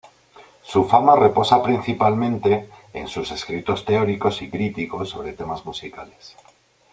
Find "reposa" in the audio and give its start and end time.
1.15-1.61